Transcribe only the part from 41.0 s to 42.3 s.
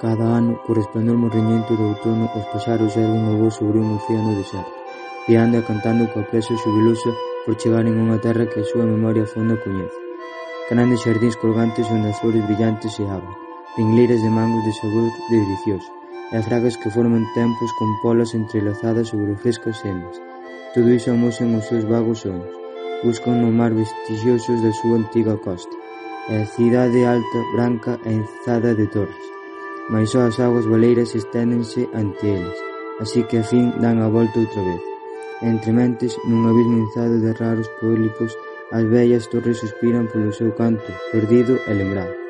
perdido e lembrado.